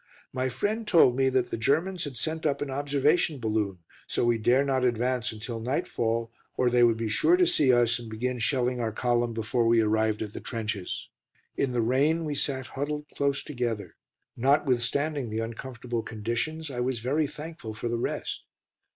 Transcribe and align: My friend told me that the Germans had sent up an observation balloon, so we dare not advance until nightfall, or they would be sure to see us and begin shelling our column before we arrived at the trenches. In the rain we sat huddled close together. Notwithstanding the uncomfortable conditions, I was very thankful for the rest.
My 0.33 0.49
friend 0.49 0.87
told 0.87 1.15
me 1.15 1.29
that 1.29 1.51
the 1.51 1.57
Germans 1.57 2.05
had 2.05 2.17
sent 2.17 2.43
up 2.43 2.59
an 2.63 2.71
observation 2.71 3.37
balloon, 3.39 3.83
so 4.07 4.25
we 4.25 4.39
dare 4.39 4.65
not 4.65 4.83
advance 4.83 5.31
until 5.31 5.59
nightfall, 5.59 6.31
or 6.57 6.71
they 6.71 6.81
would 6.83 6.97
be 6.97 7.07
sure 7.07 7.37
to 7.37 7.45
see 7.45 7.71
us 7.71 7.99
and 7.99 8.09
begin 8.09 8.39
shelling 8.39 8.79
our 8.79 8.91
column 8.91 9.31
before 9.31 9.67
we 9.67 9.79
arrived 9.79 10.23
at 10.23 10.33
the 10.33 10.41
trenches. 10.41 11.09
In 11.55 11.71
the 11.71 11.81
rain 11.81 12.25
we 12.25 12.33
sat 12.33 12.65
huddled 12.65 13.09
close 13.09 13.43
together. 13.43 13.95
Notwithstanding 14.35 15.29
the 15.29 15.41
uncomfortable 15.41 16.01
conditions, 16.01 16.71
I 16.71 16.79
was 16.79 16.97
very 16.97 17.27
thankful 17.27 17.75
for 17.75 17.87
the 17.87 17.99
rest. 17.99 18.45